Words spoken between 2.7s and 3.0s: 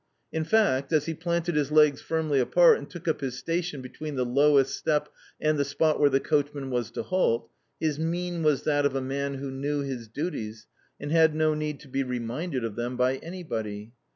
and